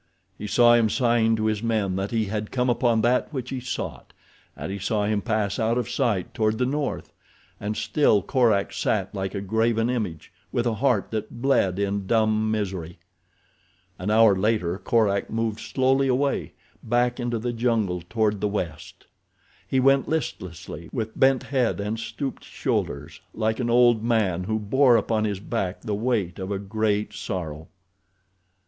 He 0.35 0.47
saw 0.47 0.73
him 0.73 0.89
sign 0.89 1.35
to 1.35 1.45
his 1.45 1.61
men 1.61 1.95
that 1.97 2.09
he 2.09 2.25
had 2.25 2.49
come 2.49 2.71
upon 2.71 3.01
that 3.01 3.31
which 3.31 3.51
he 3.51 3.59
sought 3.59 4.13
and 4.57 4.71
he 4.71 4.79
saw 4.79 5.05
him 5.05 5.21
pass 5.21 5.59
out 5.59 5.77
of 5.77 5.87
sight 5.91 6.33
toward 6.33 6.57
the 6.57 6.65
north, 6.65 7.13
and 7.59 7.77
still 7.77 8.23
Korak 8.23 8.73
sat 8.73 9.13
like 9.13 9.35
a 9.35 9.41
graven 9.41 9.91
image, 9.91 10.31
with 10.51 10.65
a 10.65 10.73
heart 10.73 11.11
that 11.11 11.39
bled 11.43 11.77
in 11.77 12.07
dumb 12.07 12.49
misery. 12.49 12.97
An 13.99 14.09
hour 14.09 14.35
later 14.35 14.79
Korak 14.79 15.29
moved 15.29 15.59
slowly 15.59 16.07
away, 16.07 16.53
back 16.81 17.19
into 17.19 17.37
the 17.37 17.53
jungle 17.53 18.01
toward 18.09 18.41
the 18.41 18.47
west. 18.47 19.05
He 19.67 19.79
went 19.79 20.09
listlessly, 20.09 20.89
with 20.91 21.19
bent 21.19 21.43
head 21.43 21.79
and 21.79 21.99
stooped 21.99 22.43
shoulders, 22.43 23.21
like 23.35 23.59
an 23.59 23.69
old 23.69 24.03
man 24.03 24.45
who 24.45 24.57
bore 24.57 24.95
upon 24.97 25.25
his 25.25 25.39
back 25.39 25.81
the 25.81 25.93
weight 25.93 26.39
of 26.39 26.49
a 26.49 26.57
great 26.57 27.13
sorrow. 27.13 27.67